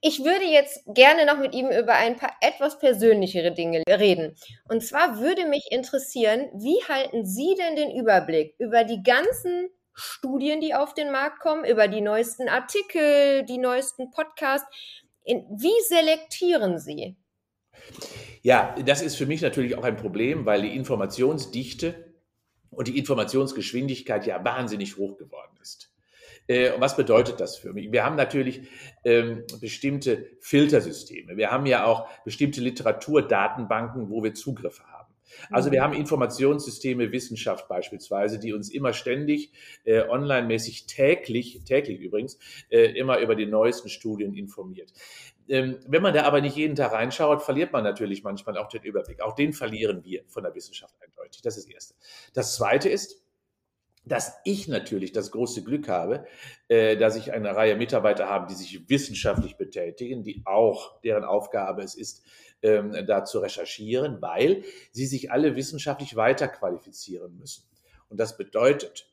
[0.00, 4.36] Ich würde jetzt gerne noch mit ihm über ein paar etwas persönlichere Dinge reden.
[4.68, 10.60] Und zwar würde mich interessieren, wie halten Sie denn den Überblick über die ganzen Studien,
[10.60, 14.68] die auf den Markt kommen, über die neuesten Artikel, die neuesten Podcasts?
[15.24, 17.16] Wie selektieren Sie?
[18.42, 22.12] Ja, das ist für mich natürlich auch ein Problem, weil die Informationsdichte
[22.70, 25.91] und die Informationsgeschwindigkeit ja wahnsinnig hoch geworden ist.
[26.46, 27.92] Äh, was bedeutet das für mich?
[27.92, 28.62] Wir haben natürlich
[29.04, 31.36] ähm, bestimmte Filtersysteme.
[31.36, 35.02] Wir haben ja auch bestimmte Literaturdatenbanken, wo wir Zugriffe haben.
[35.50, 35.84] Also wir mhm.
[35.84, 39.52] haben Informationssysteme, Wissenschaft beispielsweise, die uns immer ständig
[39.84, 42.38] äh, online-mäßig täglich, täglich übrigens,
[42.70, 44.92] äh, immer über die neuesten Studien informiert.
[45.48, 48.82] Ähm, wenn man da aber nicht jeden Tag reinschaut, verliert man natürlich manchmal auch den
[48.82, 49.20] Überblick.
[49.20, 51.42] Auch den verlieren wir von der Wissenschaft eindeutig.
[51.42, 51.94] Das ist das Erste.
[52.32, 53.21] Das Zweite ist,
[54.04, 56.26] dass ich natürlich das große Glück habe,
[56.68, 61.82] äh, dass ich eine Reihe Mitarbeiter habe, die sich wissenschaftlich betätigen, die auch, deren Aufgabe
[61.82, 62.24] es ist,
[62.62, 67.64] ähm, da zu recherchieren, weil sie sich alle wissenschaftlich weiter qualifizieren müssen.
[68.08, 69.08] Und das bedeutet,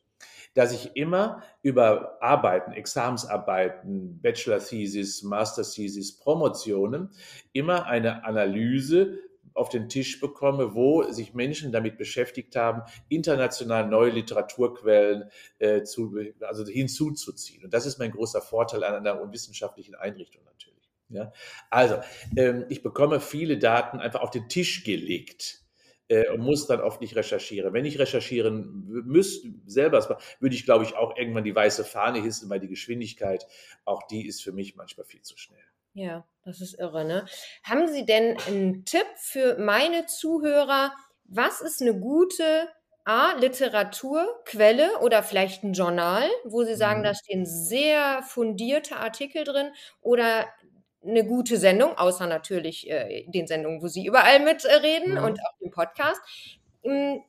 [0.54, 7.10] dass ich immer über Arbeiten, Examensarbeiten, Bachelor-Thesis, Master-Thesis, Promotionen
[7.52, 9.18] immer eine Analyse
[9.60, 16.16] auf den Tisch bekomme, wo sich Menschen damit beschäftigt haben, international neue Literaturquellen äh, zu,
[16.40, 17.64] also hinzuzuziehen.
[17.64, 20.90] Und das ist mein großer Vorteil an einer wissenschaftlichen Einrichtung natürlich.
[21.10, 21.32] Ja?
[21.68, 21.98] Also,
[22.36, 25.60] ähm, ich bekomme viele Daten einfach auf den Tisch gelegt
[26.08, 27.74] äh, und muss dann oft nicht recherchieren.
[27.74, 32.48] Wenn ich recherchieren müsste, selber, würde ich, glaube ich, auch irgendwann die weiße Fahne hissen,
[32.48, 33.46] weil die Geschwindigkeit,
[33.84, 35.69] auch die ist für mich manchmal viel zu schnell.
[35.92, 37.26] Ja, das ist irre, ne?
[37.64, 40.92] Haben Sie denn einen Tipp für meine Zuhörer?
[41.24, 42.68] Was ist eine gute
[43.04, 47.04] A, Literaturquelle oder vielleicht ein Journal, wo Sie sagen, mhm.
[47.04, 50.46] da stehen sehr fundierte Artikel drin oder
[51.02, 55.24] eine gute Sendung, außer natürlich äh, den Sendungen, wo Sie überall mitreden mhm.
[55.24, 56.20] und auch den Podcast.
[56.84, 57.22] Hm,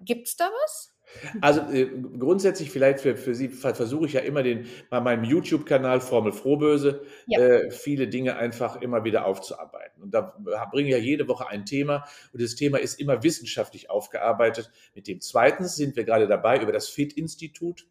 [0.00, 0.95] Gibt es da was?
[1.40, 1.86] Also äh,
[2.18, 7.02] grundsätzlich vielleicht für, für Sie versuche ich ja immer den bei meinem YouTube-Kanal Formel Frohböse
[7.26, 7.40] ja.
[7.40, 10.02] äh, viele Dinge einfach immer wieder aufzuarbeiten.
[10.02, 10.36] Und da
[10.70, 14.70] bringe ich ja jede Woche ein Thema und das Thema ist immer wissenschaftlich aufgearbeitet.
[14.94, 17.86] Mit dem zweitens sind wir gerade dabei, über das FIT-Institut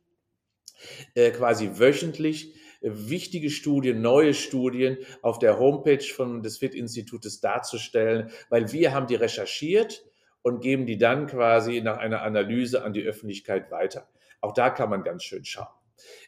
[1.13, 8.29] äh, quasi wöchentlich äh, wichtige Studien, neue Studien auf der Homepage von des FIT-Institutes darzustellen,
[8.49, 10.05] weil wir haben die recherchiert
[10.45, 14.07] und geben die dann quasi nach einer Analyse an die Öffentlichkeit weiter.
[14.41, 15.73] Auch da kann man ganz schön schauen.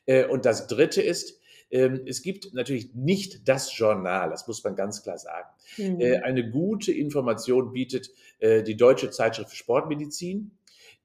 [0.07, 4.75] Äh, und das Dritte ist, ähm, es gibt natürlich nicht das Journal, das muss man
[4.75, 5.47] ganz klar sagen.
[5.77, 6.01] Mhm.
[6.01, 10.49] Äh, eine gute Information bietet äh, die Deutsche Zeitschrift für Sportmedizin.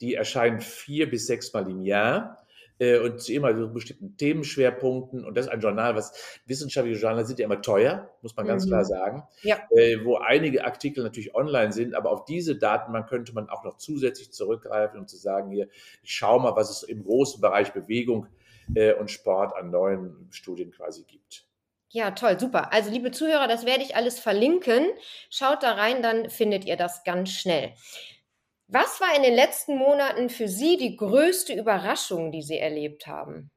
[0.00, 2.41] Die erscheint vier bis sechs Mal im Jahr
[2.82, 5.24] äh, und zu immer so bestimmten Themenschwerpunkten.
[5.24, 8.64] Und das ist ein Journal, was wissenschaftliche Journal sind ja immer teuer, muss man ganz
[8.64, 8.70] mhm.
[8.70, 9.22] klar sagen.
[9.42, 9.60] Ja.
[9.70, 13.76] Äh, wo einige Artikel natürlich online sind, aber auf diese Datenbank könnte man auch noch
[13.76, 15.68] zusätzlich zurückgreifen, um zu sagen, hier,
[16.02, 18.26] ich schaue mal, was es im großen Bereich Bewegung
[18.74, 21.46] äh, und Sport an neuen Studien quasi gibt.
[21.90, 22.72] Ja, toll, super.
[22.72, 24.86] Also, liebe Zuhörer, das werde ich alles verlinken.
[25.28, 27.74] Schaut da rein, dann findet ihr das ganz schnell.
[28.72, 33.50] Was war in den letzten Monaten für Sie die größte Überraschung, die Sie erlebt haben?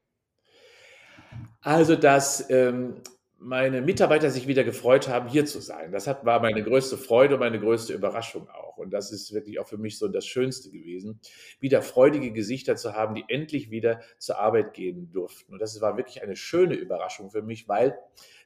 [1.62, 3.01] Also, dass ähm,
[3.38, 5.93] meine Mitarbeiter sich wieder gefreut haben, hier zu sein.
[5.93, 8.75] Das hat, war meine größte Freude und meine größte Überraschung auch.
[8.75, 11.21] Und das ist wirklich auch für mich so das Schönste gewesen,
[11.62, 15.54] wieder freudige Gesichter zu haben, die endlich wieder zur Arbeit gehen durften.
[15.54, 17.97] Und das war wirklich eine schöne Überraschung für mich, weil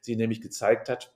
[0.02, 1.12] sie nämlich gezeigt hat,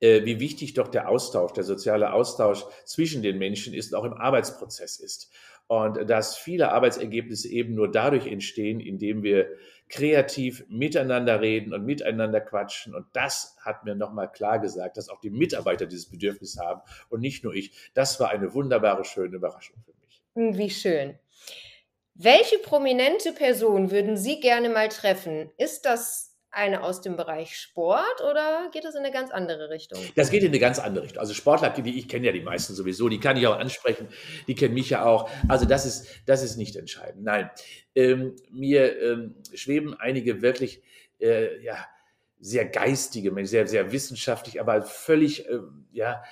[0.00, 4.98] wie wichtig doch der Austausch, der soziale Austausch zwischen den Menschen ist auch im Arbeitsprozess
[4.98, 5.30] ist.
[5.66, 9.50] Und dass viele Arbeitsergebnisse eben nur dadurch entstehen, indem wir
[9.88, 12.94] kreativ miteinander reden und miteinander quatschen.
[12.94, 17.20] Und das hat mir nochmal klar gesagt, dass auch die Mitarbeiter dieses Bedürfnis haben und
[17.20, 17.72] nicht nur ich.
[17.94, 20.22] Das war eine wunderbare, schöne Überraschung für mich.
[20.34, 21.18] Hm, wie schön.
[22.14, 25.50] Welche prominente Person würden Sie gerne mal treffen?
[25.56, 26.27] Ist das
[26.58, 29.98] eine aus dem Bereich Sport oder geht das in eine ganz andere Richtung?
[30.16, 31.20] Das geht in eine ganz andere Richtung.
[31.20, 34.08] Also Sportler, die ich kenne ja die meisten sowieso, die kann ich auch ansprechen,
[34.48, 35.30] die kennen mich ja auch.
[35.48, 37.22] Also das ist, das ist nicht entscheidend.
[37.22, 37.50] Nein,
[37.94, 40.82] ähm, mir ähm, schweben einige wirklich,
[41.20, 41.86] äh, ja,
[42.40, 45.60] sehr geistige sehr, sehr wissenschaftlich, aber völlig, äh,
[45.92, 46.22] ja,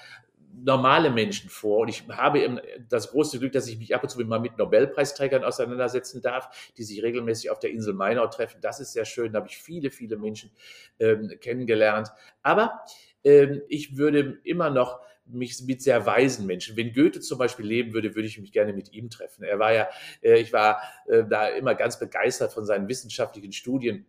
[0.65, 1.81] normale Menschen vor.
[1.81, 5.45] Und ich habe das große Glück, dass ich mich ab und zu mal mit Nobelpreisträgern
[5.45, 8.61] auseinandersetzen darf, die sich regelmäßig auf der Insel Mainau treffen.
[8.61, 9.33] Das ist sehr schön.
[9.33, 10.51] Da habe ich viele, viele Menschen
[10.99, 12.09] ähm, kennengelernt.
[12.43, 12.81] Aber
[13.25, 16.77] ähm, ich würde immer noch mich mit sehr weisen Menschen.
[16.77, 19.43] Wenn Goethe zum Beispiel leben würde, würde ich mich gerne mit ihm treffen.
[19.43, 19.89] Er war ja,
[20.23, 24.07] äh, ich war äh, da immer ganz begeistert von seinen wissenschaftlichen Studien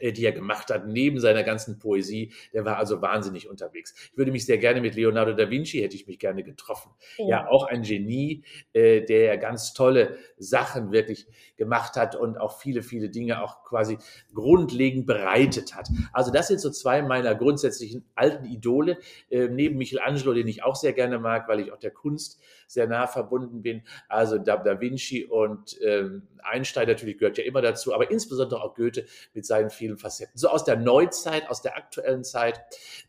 [0.00, 2.32] die er gemacht hat, neben seiner ganzen Poesie.
[2.52, 3.94] Der war also wahnsinnig unterwegs.
[4.12, 6.92] Ich würde mich sehr gerne mit Leonardo da Vinci, hätte ich mich gerne getroffen.
[7.18, 11.26] Ja, ja auch ein Genie, äh, der ganz tolle Sachen wirklich
[11.56, 13.98] gemacht hat und auch viele, viele Dinge auch quasi
[14.32, 15.88] grundlegend bereitet hat.
[16.12, 18.98] Also das sind so zwei meiner grundsätzlichen alten Idole,
[19.28, 22.86] äh, neben Michelangelo, den ich auch sehr gerne mag, weil ich auch der Kunst sehr
[22.86, 23.82] nah verbunden bin.
[24.08, 28.74] Also da, da Vinci und ähm, Einstein natürlich gehört ja immer dazu, aber insbesondere auch
[28.74, 30.38] Goethe mit seinen vielen Facetten.
[30.38, 32.60] So aus der Neuzeit, aus der aktuellen Zeit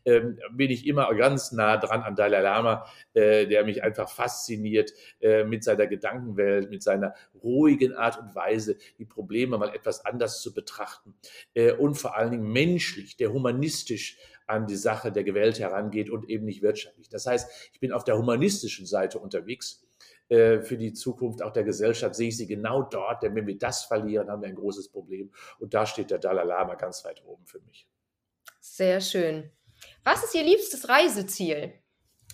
[0.06, 4.92] ähm, bin ich immer ganz nah dran an Dalai Lama, äh, der mich einfach fasziniert
[5.20, 10.40] äh, mit seiner Gedankenwelt, mit seiner ruhigen Art und Weise, die Probleme mal etwas anders
[10.40, 11.14] zu betrachten
[11.52, 16.28] äh, und vor allen Dingen menschlich, der humanistisch an die Sache der Welt herangeht und
[16.28, 17.08] eben nicht wirtschaftlich.
[17.10, 19.84] Das heißt, ich bin auf der humanistischen Seite unterwegs
[20.62, 23.84] für die Zukunft auch der Gesellschaft sehe ich sie genau dort, denn wenn wir das
[23.84, 25.30] verlieren, haben wir ein großes Problem.
[25.58, 27.86] Und da steht der Dalai Lama ganz weit oben für mich.
[28.60, 29.50] Sehr schön.
[30.04, 31.74] Was ist Ihr liebstes Reiseziel?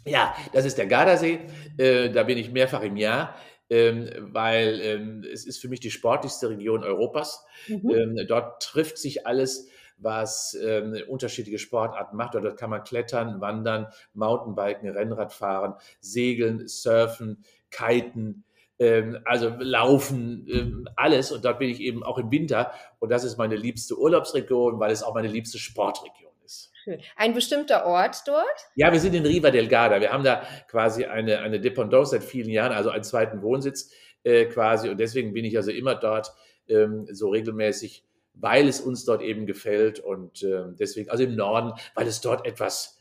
[0.04, 1.40] Ja, das ist der Gardasee.
[1.76, 3.34] Äh, da bin ich mehrfach im Jahr.
[3.70, 7.44] Ähm, weil ähm, es ist für mich die sportlichste Region Europas.
[7.66, 7.90] Mhm.
[7.90, 12.34] Ähm, dort trifft sich alles, was ähm, unterschiedliche Sportarten macht.
[12.34, 18.44] Dort kann man klettern, wandern, Mountainbiken, Rennrad fahren, segeln, surfen, kiten,
[18.78, 21.32] ähm, also laufen, ähm, alles.
[21.32, 22.72] Und dort bin ich eben auch im Winter.
[22.98, 26.72] Und das ist meine liebste Urlaubsregion, weil es auch meine liebste Sportregion ist.
[27.16, 28.46] Ein bestimmter Ort dort?
[28.76, 30.00] Ja, wir sind in Riva del Garda.
[30.00, 33.90] Wir haben da quasi eine, eine Dependance seit vielen Jahren, also einen zweiten Wohnsitz
[34.22, 34.88] äh, quasi.
[34.88, 36.32] Und deswegen bin ich also immer dort
[36.68, 38.04] ähm, so regelmäßig,
[38.34, 39.98] weil es uns dort eben gefällt.
[39.98, 43.00] Und äh, deswegen, also im Norden, weil es dort etwas,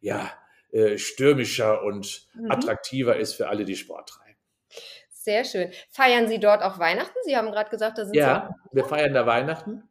[0.00, 0.30] ja,
[0.72, 2.50] äh, stürmischer und mhm.
[2.50, 4.36] attraktiver ist für alle, die Sport treiben.
[5.10, 5.70] Sehr schön.
[5.90, 7.18] Feiern Sie dort auch Weihnachten?
[7.24, 9.82] Sie haben gerade gesagt, da sind Ja, Sie wir feiern da Weihnachten.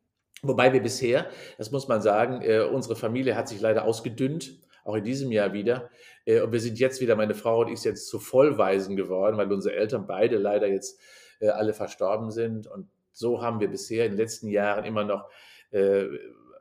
[0.41, 4.95] Wobei wir bisher, das muss man sagen, äh, unsere Familie hat sich leider ausgedünnt, auch
[4.95, 5.89] in diesem Jahr wieder.
[6.25, 9.51] Äh, und wir sind jetzt wieder, meine Frau und ich, jetzt zu Vollweisen geworden, weil
[9.51, 10.99] unsere Eltern beide leider jetzt
[11.39, 12.67] äh, alle verstorben sind.
[12.67, 15.29] Und so haben wir bisher in den letzten Jahren immer noch
[15.71, 16.05] äh,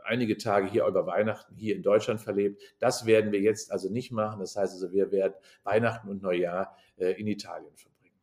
[0.07, 2.62] einige Tage hier über Weihnachten hier in Deutschland verlebt.
[2.79, 4.40] Das werden wir jetzt also nicht machen.
[4.40, 8.21] Das heißt also, wir werden Weihnachten und Neujahr äh, in Italien verbringen.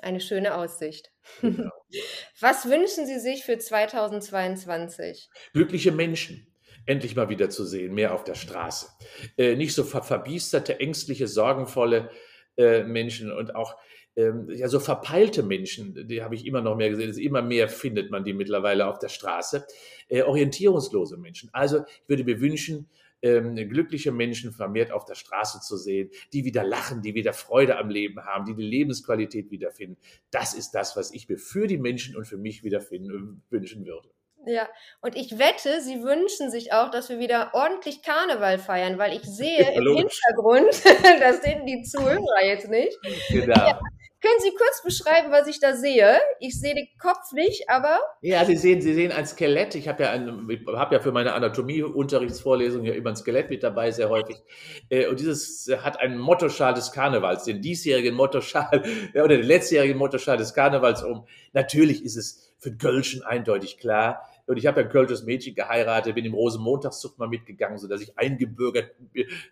[0.00, 1.12] Eine schöne Aussicht.
[1.40, 1.70] Genau.
[2.40, 5.30] Was wünschen Sie sich für 2022?
[5.52, 6.46] Glückliche Menschen
[6.88, 8.88] endlich mal wieder zu sehen, mehr auf der Straße.
[9.36, 12.10] Äh, nicht so ver verbiesterte, ängstliche, sorgenvolle
[12.56, 13.76] äh, Menschen und auch
[14.18, 17.68] ähm, ja, so verpeilte Menschen, die habe ich immer noch mehr gesehen, also immer mehr
[17.68, 19.64] findet man die mittlerweile auf der Straße,
[20.08, 21.50] äh, orientierungslose Menschen.
[21.52, 22.88] Also ich würde mir wünschen,
[23.22, 27.78] ähm, glückliche Menschen vermehrt auf der Straße zu sehen, die wieder lachen, die wieder Freude
[27.78, 29.96] am Leben haben, die die Lebensqualität wiederfinden.
[30.32, 33.86] Das ist das, was ich mir für die Menschen und für mich wiederfinden äh, wünschen
[33.86, 34.08] würde.
[34.46, 34.68] Ja,
[35.00, 39.22] und ich wette, Sie wünschen sich auch, dass wir wieder ordentlich Karneval feiern, weil ich
[39.24, 40.70] sehe ja, im Hintergrund,
[41.20, 42.98] das sehen die Zuhörer jetzt nicht,
[43.30, 43.54] genau.
[43.54, 43.80] ja,
[44.20, 46.18] Können Sie kurz beschreiben, was ich da sehe?
[46.40, 48.00] Ich sehe den Kopf nicht, aber.
[48.20, 49.76] Ja, Sie sehen, Sie sehen ein Skelett.
[49.76, 53.92] Ich habe ja, ein, hab ja für meine Anatomie-Unterrichtsvorlesung ja immer ein Skelett mit dabei,
[53.92, 54.38] sehr häufig.
[54.88, 58.82] Äh, und dieses hat einen Mottoschal des Karnevals, den diesjährigen Mottoschal
[59.14, 61.24] oder den letztjährigen Mottoschal des Karnevals um.
[61.52, 64.28] Natürlich ist es für Gölschen eindeutig klar.
[64.48, 68.18] Und ich habe ja ein kölsches Mädchen geheiratet, bin im Rosenmontagszug mal mitgegangen, sodass ich
[68.18, 68.94] eingebürgert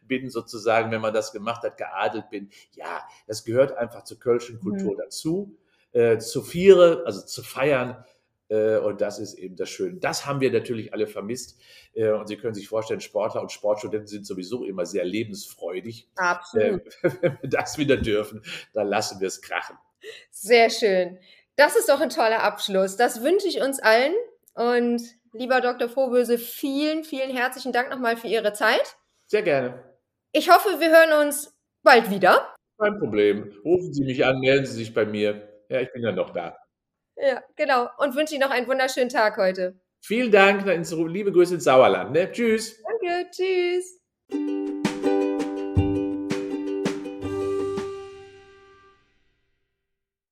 [0.09, 2.49] bin, sozusagen, wenn man das gemacht hat, geadelt bin.
[2.73, 4.99] Ja, das gehört einfach zur kölschen Kultur mhm.
[4.99, 5.57] dazu.
[5.93, 8.05] Äh, zu viere, also zu feiern,
[8.49, 9.99] äh, und das ist eben das Schöne.
[9.99, 11.59] Das haben wir natürlich alle vermisst.
[11.95, 16.09] Äh, und Sie können sich vorstellen, Sportler und Sportstudenten sind sowieso immer sehr lebensfreudig.
[16.17, 16.87] Absolut.
[17.03, 18.43] Äh, wenn wir das wieder dürfen,
[18.73, 19.77] dann lassen wir es krachen.
[20.31, 21.19] Sehr schön.
[21.57, 22.97] Das ist doch ein toller Abschluss.
[22.97, 24.15] Das wünsche ich uns allen.
[24.57, 25.03] Und
[25.33, 25.89] lieber Dr.
[25.89, 28.97] Vorböse, vielen, vielen herzlichen Dank nochmal für Ihre Zeit.
[29.27, 29.85] Sehr gerne.
[30.33, 32.55] Ich hoffe, wir hören uns bald wieder.
[32.79, 33.53] Kein Problem.
[33.65, 35.49] Rufen Sie mich an, melden Sie sich bei mir.
[35.69, 36.57] Ja, ich bin ja noch da.
[37.17, 37.89] Ja, genau.
[37.99, 39.79] Und wünsche Ihnen noch einen wunderschönen Tag heute.
[40.01, 40.65] Vielen Dank.
[40.65, 42.13] Liebe Grüße ins Sauerland.
[42.13, 42.31] Ne?
[42.31, 42.83] Tschüss.
[42.83, 43.31] Danke.
[43.31, 44.01] Tschüss.